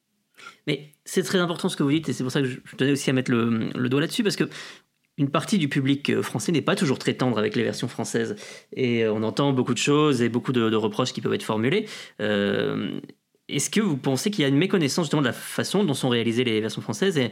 [0.67, 2.93] Mais c'est très important ce que vous dites et c'est pour ça que je tenais
[2.93, 4.49] aussi à mettre le, le doigt là-dessus parce que
[5.17, 8.37] une partie du public euh, français n'est pas toujours très tendre avec les versions françaises
[8.73, 11.87] et euh, on entend beaucoup de choses et beaucoup de, reproches qui peuvent être formulés.
[12.21, 13.01] Euh,
[13.49, 16.09] est-ce que vous pensez qu'il y a une méconnaissance justement de la façon dont sont
[16.09, 17.31] réalisées les versions françaises et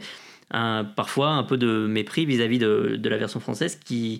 [0.95, 4.19] parfois un peu de mépris vis-à-vis de, la version française qui,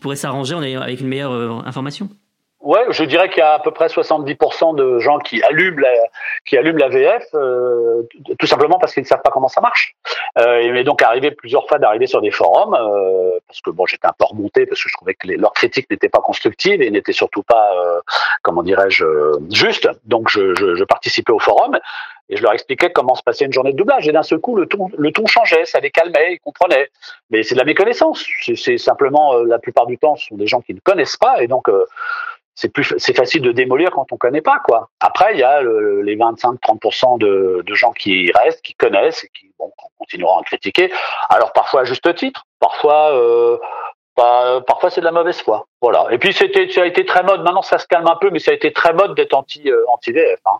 [0.00, 2.08] pourrait s'arranger avec une meilleure information?
[2.60, 5.94] Ouais, je dirais qu'il y a à peu près 70% de gens qui allument la,
[6.44, 8.02] qui allument la VF, euh,
[8.38, 9.94] tout simplement parce qu'ils ne savent pas comment ça marche.
[10.36, 14.06] Euh, et donc arrivé plusieurs fois d'arriver sur des forums, euh, parce que bon, j'étais
[14.06, 17.14] un peu remonté parce que je trouvais que leurs critiques n'étaient pas constructives et n'étaient
[17.14, 18.00] surtout pas, euh,
[18.42, 19.06] comment dirais-je,
[19.50, 19.88] justes.
[20.04, 21.78] Donc je, je, je, participais au forum
[22.28, 24.06] et je leur expliquais comment se passait une journée de doublage.
[24.06, 26.90] Et d'un seul coup, le ton, le ton changeait, ça les calmait, ils comprenaient.
[27.30, 28.22] Mais c'est de la méconnaissance.
[28.54, 31.46] C'est simplement, la plupart du temps, ce sont des gens qui ne connaissent pas et
[31.46, 31.68] donc
[32.60, 34.90] c'est plus c'est facile de démolir quand on connaît pas quoi.
[35.00, 39.50] Après il y a le, les 25-30% de, gens qui restent, qui connaissent et qui
[39.98, 40.92] continueront à critiquer.
[41.30, 43.56] Alors parfois à juste titre, parfois euh,
[44.14, 45.66] parfois c'est de la mauvaise foi.
[45.80, 46.06] Voilà.
[46.10, 47.42] Et puis c'était ça a été très mode.
[47.42, 49.84] Maintenant ça se calme un peu, mais ça a été très mode d'être anti euh.
[50.44, 50.58] Hein.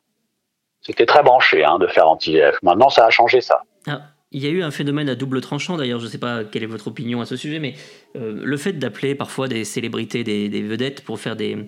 [0.81, 2.57] C'était très branché hein, de faire anti VF.
[2.63, 3.61] Maintenant ça a changé ça.
[3.87, 3.99] Ah.
[4.33, 6.63] Il y a eu un phénomène à double tranchant, d'ailleurs, je ne sais pas quelle
[6.63, 7.75] est votre opinion à ce sujet, mais
[8.15, 11.67] euh, le fait d'appeler parfois des célébrités, des, vedettes pour faire des,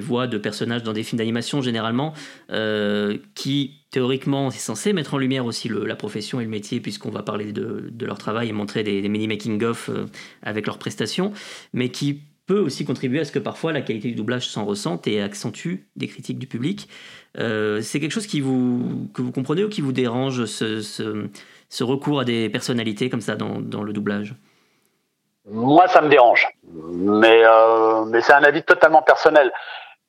[0.00, 2.14] voix de personnages dans des films d'animation, généralement,
[2.52, 7.10] euh, qui théoriquement est censé mettre en lumière aussi la profession et le métier, puisqu'on
[7.10, 10.06] va parler de, leur travail et montrer des, mini-making-of euh,
[10.42, 11.32] avec leurs prestations,
[11.72, 15.08] mais qui peut aussi contribuer à ce que parfois la qualité du doublage s'en ressente
[15.08, 16.88] et accentue des critiques du public.
[17.36, 20.44] C'est quelque chose qui vous, que vous comprenez ou qui vous dérange,
[21.68, 24.34] ce recours à des personnalités comme ça dans, le doublage
[25.46, 26.46] Moi, ça me dérange.
[26.72, 29.52] Mais, euh, mais c'est un avis totalement personnel.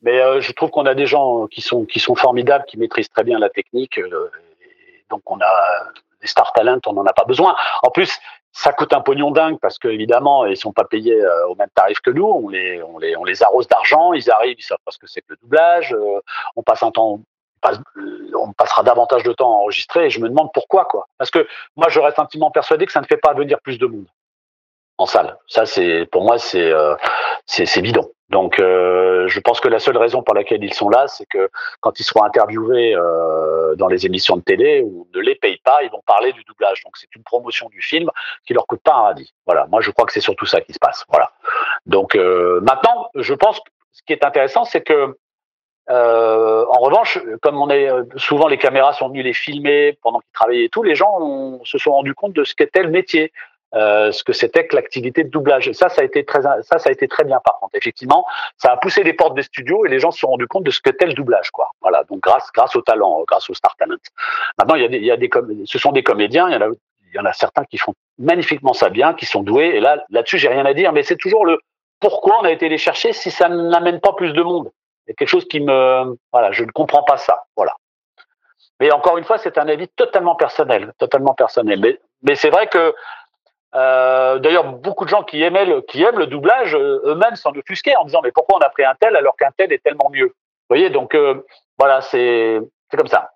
[0.02, 3.10] Mais euh, je trouve qu'on a des gens qui sont, qui sont formidables, qui maîtrisent
[3.10, 3.98] très bien la technique.
[3.98, 4.32] Euh,
[5.10, 5.92] donc, on a
[6.22, 7.56] des star talents, on n'en a pas besoin.
[7.82, 8.20] En plus,
[8.52, 12.12] ça coûte un pognon dingue parce qu'évidemment, ils sont pas payés au même tarif que
[12.12, 12.26] nous.
[12.26, 14.14] On les, on les, on les arrose d'argent.
[14.14, 15.96] Ils arrivent, ils savent pas ce que c'est que le doublage.
[16.56, 17.22] On passe un temps
[18.36, 21.08] on passera davantage de temps à enregistrer et je me demande pourquoi quoi.
[21.18, 23.86] Parce que moi je reste intimement persuadé que ça ne fait pas venir plus de
[23.86, 24.08] monde
[24.98, 25.38] en salle.
[25.48, 26.96] Ça c'est pour moi c'est euh,
[27.46, 28.10] c'est bidon.
[28.30, 31.50] Donc euh, je pense que la seule raison pour laquelle ils sont là, c'est que
[31.80, 35.82] quand ils seront interviewés euh, dans les émissions de télé ou ne les payent pas,
[35.84, 36.84] ils vont parler du doublage.
[36.84, 38.10] Donc c'est une promotion du film
[38.46, 39.34] qui leur coûte pas un radis.
[39.46, 39.66] Voilà.
[39.68, 41.06] Moi je crois que c'est surtout ça qui se passe.
[41.10, 41.32] Voilà.
[41.86, 45.18] Donc euh, maintenant, je pense que ce qui est intéressant, c'est que
[45.90, 50.34] euh, en revanche, comme on est souvent les caméras sont venues les filmer pendant qu'ils
[50.34, 53.32] travaillaient et tout, les gens se sont rendus compte de ce qu'était le métier,
[53.76, 55.72] euh, ce que c'était que l'activité de doublage.
[55.74, 57.76] ça, ça a été très, ça, ça a été très bien par contre.
[57.76, 58.26] Effectivement,
[58.58, 60.72] ça a poussé les portes des studios et les gens se sont rendus compte de
[60.72, 61.72] ce qu'était le doublage, quoi.
[61.82, 62.04] Voilà.
[62.10, 63.96] Donc grâce, grâce au talent, grâce au star talent.
[64.58, 65.30] Maintenant, il y a des, il y a des,
[65.66, 66.50] ce sont des comédiens.
[66.50, 69.26] Il y en a, il y en a certains qui font magnifiquement ça bien, qui
[69.26, 69.76] sont doués.
[69.76, 70.94] Et là, là-dessus, j'ai rien à dire.
[70.94, 71.60] Mais c'est toujours le
[72.00, 74.72] pourquoi on a été les chercher si ça n'amène pas plus de monde.
[75.08, 77.74] Il y a quelque chose qui me, voilà, je ne comprends pas ça, voilà.
[78.80, 81.98] Mais encore une fois, c'est un avis totalement personnel, totalement personnel.
[82.22, 82.94] Mais, c'est vrai que,
[83.76, 87.96] euh, d'ailleurs, beaucoup de gens qui aimaient qui aiment le doublage euh, eux-mêmes s'en offusquaient
[87.96, 90.28] en disant mais pourquoi on a pris un tel alors qu'un tel est tellement mieux?
[90.28, 91.46] Vous voyez, donc euh,
[91.78, 92.60] voilà, c'est
[92.96, 93.32] comme ça.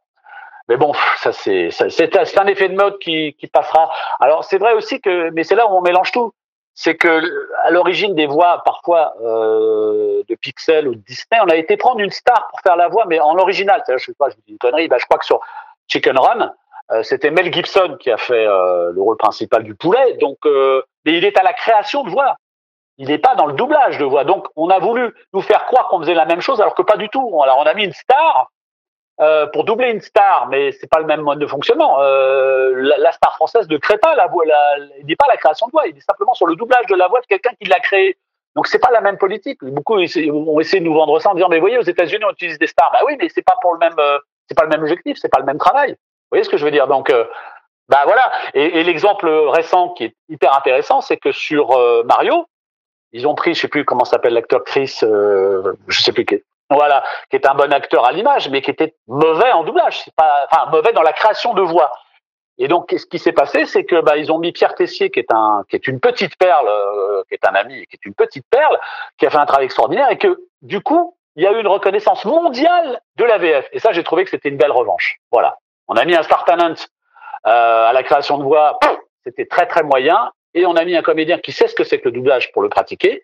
[0.67, 3.91] Mais bon, ça c'est c'est un effet de mode qui, qui passera.
[4.19, 6.33] Alors c'est vrai aussi que, mais c'est là où on mélange tout
[6.73, 11.55] c'est que à l'origine des voix parfois euh, de Pixel ou de Disney, on a
[11.55, 13.83] été prendre une star pour faire la voix, mais en original.
[13.87, 14.87] Je sais pas, je dis une connerie.
[14.87, 15.39] Bah, je crois que sur
[15.87, 16.53] Chicken Run,
[16.91, 20.17] euh, c'était Mel Gibson qui a fait euh, le rôle principal du poulet.
[20.19, 22.35] Donc, mais il est à la création de voix.
[22.97, 24.23] Il n'est pas dans le doublage de voix.
[24.23, 26.97] Donc, on a voulu nous faire croire qu'on faisait la même chose, alors que pas
[26.97, 27.41] du tout.
[27.43, 28.49] Alors, on a mis une star
[29.21, 32.01] euh, pour doubler une star, mais c'est pas le même mode de fonctionnement.
[32.01, 35.37] Euh, la, la, star française ne crée pas la voix, la, il dit pas la
[35.37, 37.67] création de voix, il est simplement sur le doublage de la voix de quelqu'un qui
[37.67, 38.17] l'a créée.
[38.55, 39.59] Donc c'est pas la même politique.
[39.63, 39.99] Beaucoup ont
[40.59, 42.89] essayé de nous vendre ça en disant mais voyez aux États-Unis on utilise des stars.
[42.91, 45.29] Bah oui, mais c'est pas pour le même, euh, c'est pas le même objectif, c'est
[45.29, 45.91] pas le même travail.
[45.91, 46.87] Vous voyez ce que je veux dire?
[46.87, 47.25] Donc euh,
[47.89, 48.31] bah voilà.
[48.53, 52.45] Et, et l'exemple récent qui est hyper intéressant, c'est que sur euh, Mario,
[53.13, 56.41] ils ont pris, je sais plus comment s'appelle l'acteur Chris, euh, je sais plus qui,
[56.71, 60.15] voilà, qui est un bon acteur à l'image, mais qui était mauvais en doublage, c'est
[60.15, 61.91] pas, enfin mauvais dans la création de voix.
[62.57, 65.19] Et donc, ce qui s'est passé, c'est que bah, ils ont mis Pierre Tessier, qui
[65.19, 68.13] est un, qui est une petite perle, euh, qui est un ami, qui est une
[68.13, 68.79] petite perle,
[69.17, 71.67] qui a fait un travail extraordinaire, et que du coup, il y a eu une
[71.67, 73.67] reconnaissance mondiale de la VF.
[73.71, 75.17] Et ça, j'ai trouvé que c'était une belle revanche.
[75.31, 75.57] Voilà,
[75.87, 78.79] on a mis un star euh, à la création de voix,
[79.23, 81.99] c'était très très moyen, et on a mis un comédien qui sait ce que c'est
[81.99, 83.23] que le doublage pour le pratiquer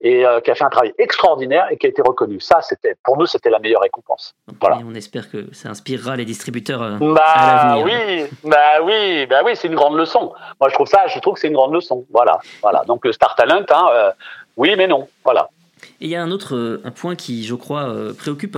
[0.00, 2.40] et euh, qui a fait un travail extraordinaire et qui a été reconnu.
[2.40, 4.34] Ça, c'était pour nous, c'était la meilleure récompense.
[4.60, 4.78] Voilà.
[4.80, 7.84] Et on espère que ça inspirera les distributeurs euh, bah, à l'avenir.
[7.84, 10.32] Oui, bah oui, bah oui, c'est une grande leçon.
[10.60, 12.06] Moi, je trouve ça, je trouve que c'est une grande leçon.
[12.10, 12.82] Voilà, voilà.
[12.86, 14.10] Donc le Star Talent, hein, euh,
[14.56, 15.08] oui, mais non.
[15.22, 15.48] Voilà.
[16.00, 18.56] Et il y a un autre un point qui, je crois, préoccupe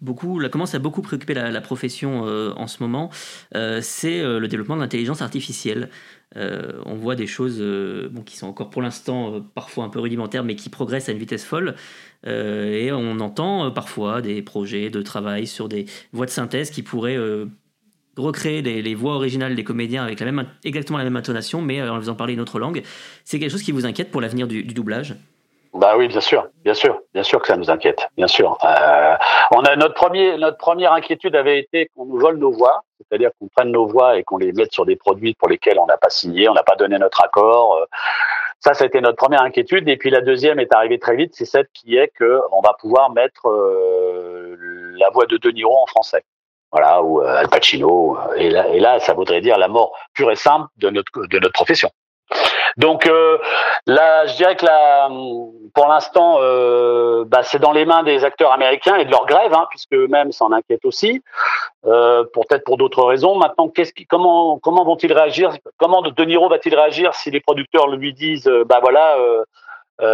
[0.00, 2.22] beaucoup, commence à beaucoup préoccuper la, profession
[2.56, 3.10] en ce moment,
[3.52, 5.88] c'est le développement de l'intelligence artificielle.
[6.36, 7.60] On voit des choses
[8.10, 11.18] bon, qui sont encore pour l'instant parfois un peu rudimentaires, mais qui progressent à une
[11.18, 11.74] vitesse folle.
[12.26, 17.18] et on entend parfois des projets de travail sur des voies de synthèse qui pourraient
[18.18, 20.22] recréer les, voix originales des comédiens avec
[20.64, 22.82] exactement la même intonation, mais en faisant parler une autre langue.
[23.24, 25.14] C'est quelque chose qui vous inquiète pour l'avenir du, doublage?
[25.74, 28.56] Bah oui, bien sûr, bien sûr, bien sûr que ça nous inquiète, bien sûr.
[28.64, 29.14] Euh,
[29.50, 33.48] on a notre notre première inquiétude avait été qu'on nous vole nos voix, c'est-à-dire qu'on
[33.48, 36.08] prenne nos voix et qu'on les mette sur des produits pour lesquels on n'a pas
[36.10, 37.76] signé, on n'a pas donné notre accord.
[37.76, 37.84] Euh,
[38.60, 39.88] ça, été notre première inquiétude.
[39.88, 42.74] Et puis la deuxième est arrivée très vite, c'est celle qui est que on va
[42.80, 44.56] pouvoir mettre euh,
[44.98, 46.24] la voix de De Niro en français
[46.72, 48.18] voilà, ou Al Pacino.
[48.36, 51.38] Et là, et là, ça voudrait dire la mort pure et simple de notre de
[51.38, 51.90] notre profession.
[52.78, 53.38] Donc euh,
[53.86, 55.08] là, je dirais que là,
[55.74, 59.52] pour l'instant, euh, bah, c'est dans les mains des acteurs américains et de leur grève,
[59.52, 61.22] hein, puisque eux-mêmes s'en inquiètent aussi,
[61.86, 63.36] euh, peut-être pour d'autres raisons.
[63.36, 65.50] Maintenant, qu'est-ce qui, comment comment vont-ils réagir?
[65.76, 69.16] Comment De Niro va-t-il réagir si les producteurs lui disent, bah voilà,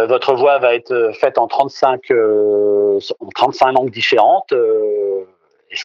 [0.07, 4.53] votre voix va être faite en 35 en 35 langues différentes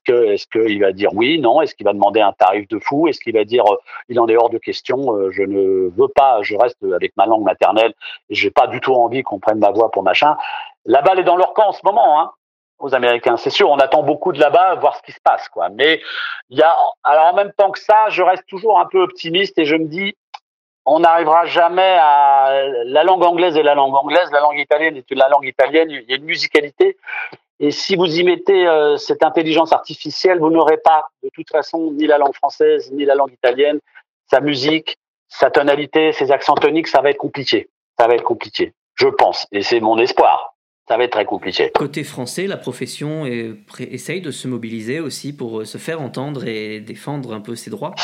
[0.08, 1.60] est-ce qu'il va dire oui, non?
[1.60, 3.08] Est-ce qu'il va demander un tarif de fou?
[3.08, 3.76] Est-ce qu'il va dire euh,
[4.08, 7.26] il en est hors de question, euh, je ne veux pas, je reste avec ma
[7.26, 7.92] langue maternelle
[8.28, 10.36] et j'ai pas du tout envie qu'on prenne ma voix pour machin.
[10.86, 12.30] La balle est dans leur camp en ce moment, hein,
[12.78, 13.36] aux Américains.
[13.36, 15.48] C'est sûr, on attend beaucoup de là-bas, voir ce qui se passe.
[15.74, 16.00] Mais
[16.48, 16.74] il y a,
[17.04, 19.86] alors en même temps que ça, je reste toujours un peu optimiste et je me
[19.86, 20.16] dis,
[20.86, 25.14] on n'arrivera jamais à la langue anglaise et la langue anglaise, la langue italienne est
[25.14, 25.90] la langue italienne.
[25.90, 26.96] Il y a une musicalité
[27.62, 31.92] et si vous y mettez euh, cette intelligence artificielle, vous n'aurez pas de toute façon
[31.92, 33.80] ni la langue française, ni la langue italienne,
[34.30, 34.96] sa musique,
[35.28, 37.68] sa tonalité, ses accents toniques, ça va être compliqué.
[37.98, 39.46] Ça va être compliqué, je pense.
[39.52, 40.54] Et c'est mon espoir.
[40.88, 41.70] Ça va être très compliqué.
[41.74, 46.46] Côté français, la profession est, essaye de se mobiliser aussi pour euh, se faire entendre
[46.46, 47.94] et défendre un peu ses droits.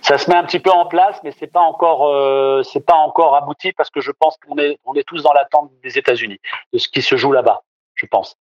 [0.00, 2.96] Ça se met un petit peu en place, mais c'est pas encore, euh, c'est pas
[2.96, 6.40] encore abouti parce que je pense qu'on est, on est tous dans l'attente des États-Unis,
[6.72, 7.62] de ce qui se joue là-bas
[7.96, 8.36] je pense.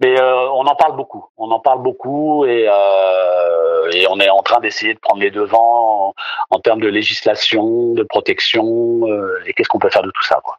[0.00, 4.30] Mais euh, on en parle beaucoup, on en parle beaucoup et, euh, et on est
[4.30, 6.14] en train d'essayer de prendre les devants
[6.50, 10.40] en, termes de législation, de protection euh, et qu'est-ce qu'on peut faire de tout ça,
[10.42, 10.56] quoi.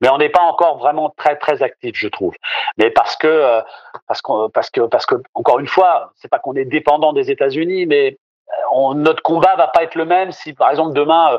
[0.00, 2.32] Mais on n'est pas encore vraiment très très actif, je trouve.
[2.76, 3.60] Mais parce que
[4.06, 8.16] parce que parce que encore une fois, c'est pas qu'on est dépendant des États-Unis, mais
[8.70, 11.36] on, notre combat va pas être le même si par exemple demain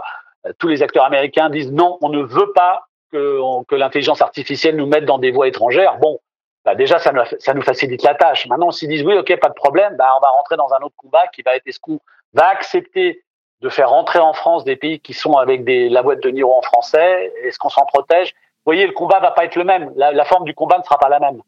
[0.57, 4.87] tous les acteurs américains disent non, on ne veut pas que, que l'intelligence artificielle nous
[4.87, 5.97] mette dans des voies étrangères.
[5.99, 6.19] Bon,
[6.65, 8.47] bah déjà ça nous, ça nous facilite la tâche.
[8.47, 10.95] Maintenant, s'ils disent oui, ok, pas de problème, bah on va rentrer dans un autre
[10.97, 11.99] combat qui va être est-ce qu'on
[12.33, 13.23] va accepter
[13.61, 16.61] de faire rentrer en France des pays qui sont avec la boîte de Niro en
[16.61, 17.33] français?
[17.43, 18.29] Est-ce qu'on s'en protège?
[18.29, 19.91] Vous voyez, le combat va pas être le même.
[19.95, 21.41] La, la forme du combat ne sera pas la même.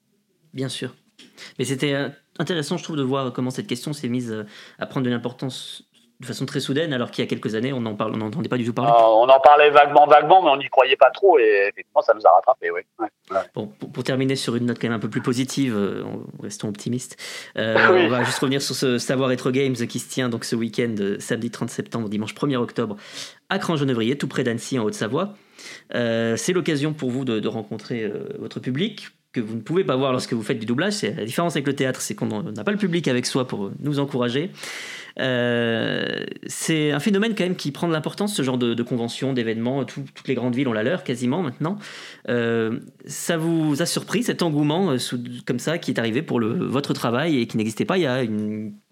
[0.54, 0.94] Bien sûr.
[1.60, 4.46] Mais c'était euh, intéressant, je trouve, de voir comment cette question s'est mise euh,
[4.80, 5.84] à prendre de l'importance
[6.22, 8.74] de façon très soudaine, alors qu'il y a quelques années, on n'entendait pas du tout
[8.74, 8.92] parler.
[8.92, 12.14] Euh, on en parlait vaguement, vaguement, mais on n'y croyait pas trop, et effectivement, ça
[12.14, 12.82] nous a rattrapés, oui.
[13.56, 16.04] Bon, pour, terminer sur une note quand même un peu plus positive, euh,
[16.42, 17.18] restons optimistes.
[17.58, 20.56] Euh, on va juste revenir sur ce Savoir être Games qui se tient donc ce
[20.56, 22.96] week-end, samedi 30 septembre, dimanche 1er octobre,
[23.50, 25.34] à Cran-Genevrier, tout près d'Annecy, en Haute-Savoie.
[25.92, 30.12] C'est l'occasion pour vous de, de rencontrer votre public, que vous ne pouvez pas voir
[30.12, 30.94] lorsque vous faites du doublage.
[30.94, 33.72] C'est la différence avec le théâtre, c'est qu'on n'a pas le public avec soi pour
[33.80, 34.52] nous encourager.
[35.20, 39.34] Euh, c'est un phénomène quand même qui prend de l'importance, ce genre de, de conventions,
[39.34, 39.84] d'événements.
[39.84, 41.78] toutes les grandes villes ont la leur quasiment maintenant.
[42.30, 44.98] Euh, ça vous a surpris cet engouement euh,
[45.46, 48.22] comme ça qui est arrivé pour votre travail et qui n'existait pas il y a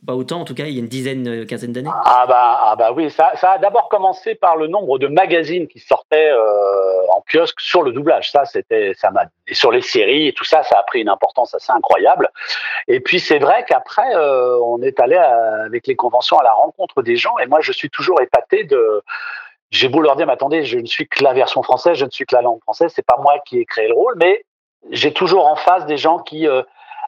[0.05, 1.89] pas autant en tout cas, il y a une dizaine, quinzaine d'années?
[2.05, 5.67] Ah bah, ah bah oui, ça, ça a d'abord commencé par le nombre de magazines
[5.67, 6.31] qui sortaient
[7.11, 8.31] en kiosque sur le doublage.
[8.31, 11.09] Ça, c'était, ça m'a, et sur les séries et tout ça, ça a pris une
[11.09, 12.29] importance assez incroyable.
[12.87, 15.95] Et puis c'est vrai qu'après, on est allé avec les
[16.39, 17.37] à la rencontre des gens.
[17.39, 19.01] Et moi, je suis toujours épaté de.
[19.71, 22.09] J'ai beau leur dire, mais attendez, je ne suis que la version française, je ne
[22.09, 22.91] suis que la langue française.
[22.95, 24.43] C'est pas moi qui ai créé le rôle, mais
[24.89, 26.63] j'ai toujours en face des gens qui euh,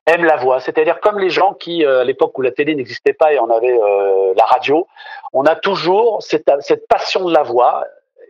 [0.05, 0.59] aiment la voix.
[0.59, 3.49] C'est-à-dire comme les gens qui, euh, à l'époque où la télé n'existait pas et on
[3.49, 4.87] avait euh, la radio,
[5.33, 7.83] on a toujours cette, cette passion de la voix.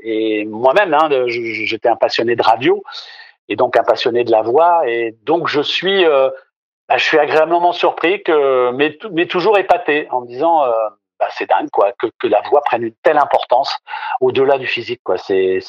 [0.03, 2.81] Et moi-même, hein, j'étais un passionné de radio
[3.49, 4.87] et donc un passionné de la voix.
[4.87, 6.05] Et donc je suis
[6.91, 10.73] bah, je suis agréablement surpris, que, mais, toujours épaté en me disant euh,
[11.21, 13.77] bah, c'est dingue quoi, que, la voix prenne une telle importance
[14.19, 14.99] au-delà du physique.
[15.01, 15.17] quoi.
[15.17, 15.61] C'est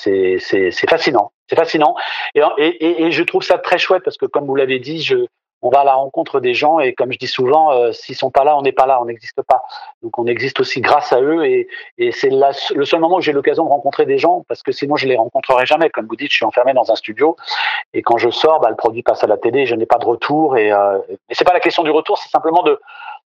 [0.91, 1.31] fascinant.
[1.49, 1.95] C'est fascinant.
[2.35, 5.27] Et, et, et, je trouve ça très chouette parce que, comme vous l'avez dit, je,
[5.63, 8.31] on va à la rencontre des gens et comme je dis souvent, euh, s'ils sont
[8.31, 9.63] pas là, on n'est pas là, on n'existe pas.
[10.03, 11.69] Donc on existe aussi grâce à eux et,
[12.13, 15.07] c'est le seul moment où j'ai l'occasion de rencontrer des gens parce que sinon je
[15.07, 15.89] les rencontrerai jamais.
[15.89, 17.37] Comme vous dites, je suis enfermé dans un studio
[17.95, 20.05] et quand je sors, bah, le produit passe à la télé, je n'ai pas de
[20.05, 22.81] retour et, euh, et c'est pas la question du retour, c'est simplement de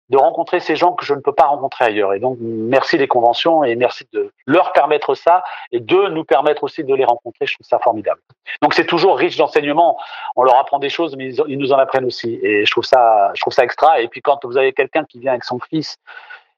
[0.09, 2.14] de rencontrer ces gens que je ne peux pas rencontrer ailleurs.
[2.14, 5.42] Et donc, merci les conventions et merci de leur permettre ça
[5.73, 7.47] et de nous permettre aussi de les rencontrer.
[7.47, 8.21] Je trouve ça formidable.
[8.62, 9.99] Donc, c'est toujours riche d'enseignements.
[10.37, 12.38] On leur apprend des choses, mais ils, nous en apprennent aussi.
[12.42, 14.01] Et je trouve ça, je trouve ça extra.
[14.01, 15.97] Et puis, quand vous avez quelqu'un qui vient avec son fils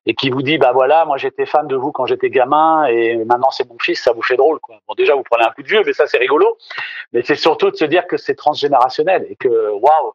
[0.05, 3.17] et qui vous dit, bah voilà, moi j'étais fan de vous quand j'étais gamin et
[3.27, 4.59] maintenant c'est mon fils, ça vous fait drôle.
[4.67, 6.57] Bon, déjà, vous prenez un coup de vieux, mais ça c'est rigolo.
[7.13, 10.13] Mais c'est surtout de se dire que c'est transgénérationnel et que, waouh,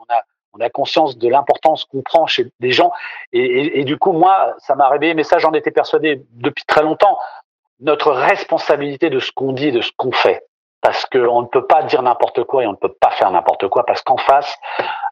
[0.00, 0.22] on a,
[0.56, 2.92] on a conscience de l'importance qu'on prend chez des gens.
[3.32, 7.18] Et, du coup, moi, ça m'a réveillé, mais ça, j'en étais persuadé depuis très longtemps,
[7.80, 10.42] notre responsabilité de ce qu'on dit, de ce qu'on fait.
[10.80, 13.68] Parce qu'on ne peut pas dire n'importe quoi et on ne peut pas faire n'importe
[13.68, 14.56] quoi, parce qu'en face,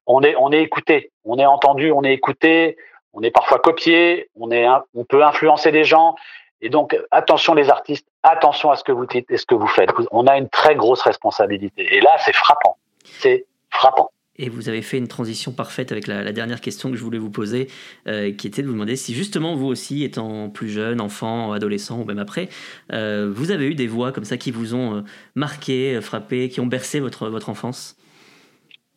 [0.07, 2.77] on est, on est écouté, on est entendu, on est écouté,
[3.13, 6.15] on est parfois copié, on, est, on peut influencer des gens.
[6.61, 9.67] Et donc, attention les artistes, attention à ce que vous dites et ce que vous
[9.67, 9.91] faites.
[10.11, 11.97] On a une très grosse responsabilité.
[11.97, 12.77] Et là, c'est frappant.
[13.05, 14.11] C'est frappant.
[14.37, 17.31] Et vous avez fait une transition parfaite avec la, dernière question que je voulais vous
[17.31, 17.69] poser,
[18.09, 22.01] euh, qui était de vous demander si justement vous aussi, étant plus jeune, enfant, adolescent
[22.01, 22.49] ou même après,
[22.93, 25.01] euh, vous avez eu des voix comme ça qui vous ont euh,
[25.37, 27.97] marqué, frappé, qui ont bercé votre, votre enfance?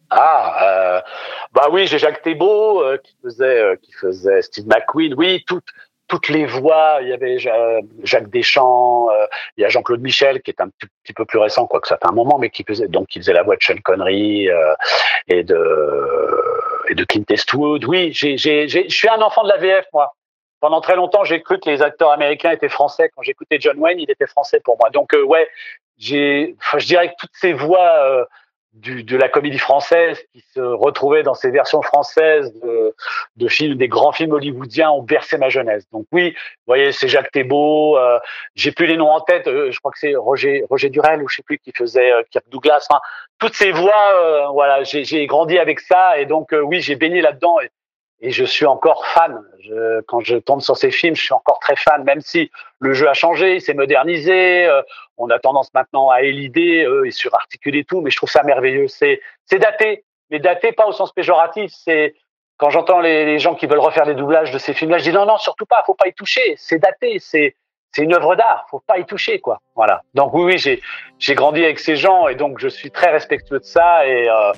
[0.10, 1.04] Ah,
[1.54, 5.13] bah oui, j'ai Jacques Thébault qui faisait qui faisait Steve McQueen.
[5.17, 5.60] Oui, tout,
[6.08, 7.00] toutes les voix.
[7.02, 9.26] Il y avait Jacques Deschamps, euh,
[9.58, 11.98] il y a Jean-Claude Michel qui est un petit, peu plus récent, quoi que ça
[11.98, 14.74] fait un moment, mais qui faisait donc qui faisait la voix de Sean Connery euh,
[15.28, 16.43] et de
[16.89, 17.86] et de Clint Eastwood.
[17.86, 20.13] Oui, j'ai, j'ai, je suis un enfant de la VF moi.
[20.60, 23.12] Pendant très longtemps, j'ai cru que les acteurs américains étaient français.
[23.15, 24.89] Quand j'écoutais John Wayne, il était français pour moi.
[24.89, 25.48] Donc euh, ouais,
[26.00, 28.28] j'ai, je dirais que toutes ces voix
[28.78, 32.96] du, de la comédie française qui se retrouvait dans ces versions françaises de,
[33.36, 35.86] de films, des grands films hollywoodiens ont bercé ma jeunesse.
[35.92, 38.20] Donc oui, vous voyez, c'est Jacques Thébault, euh,
[38.56, 41.28] j'ai plus les noms en tête, euh, je crois que c'est Roger, Roger Durel ou
[41.28, 42.86] je sais plus qui faisait euh, Kirk Douglas.
[42.90, 43.02] Enfin,
[43.40, 47.58] toutes ces voix, euh, voilà, j'ai grandi avec ça et donc oui, j'ai baigné là-dedans.
[48.20, 49.44] Et je suis encore fan.
[49.60, 52.94] Je, quand je tombe sur ces films, je suis encore très fan, même si le
[52.94, 54.66] jeu a changé, il s'est modernisé.
[54.66, 54.82] Euh,
[55.18, 58.88] on a tendance maintenant à élider euh, et surarticuler tout, mais je trouve ça merveilleux.
[58.88, 59.20] C'est,
[59.52, 61.72] daté, mais daté pas au sens péjoratif.
[61.74, 62.16] C'est
[62.58, 65.12] quand j'entends les, les, gens qui veulent refaire des doublages de ces films-là, je dis
[65.12, 66.56] non, non, surtout pas, faut pas y toucher.
[66.58, 67.56] C'est daté, c'est
[67.92, 69.60] c'est une œuvre d'art, faut pas y toucher, quoi.
[69.76, 70.04] Voilà.
[70.14, 70.82] Donc oui, oui, j'ai
[71.20, 74.52] j'ai grandi avec ces gens et donc je suis très respectueux de ça et euh,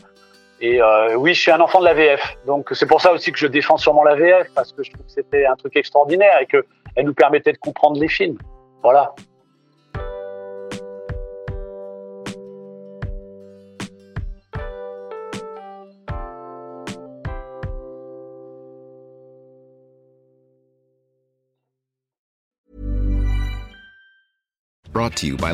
[0.62, 2.38] et euh, oui, je suis un enfant de la VF.
[2.46, 5.06] Donc c'est pour ça aussi que je défends sûrement la VF, parce que je trouve
[5.06, 8.38] que c'était un truc extraordinaire et qu'elle nous permettait de comprendre les films.
[8.84, 9.14] Voilà.
[24.92, 25.54] Brought to you by.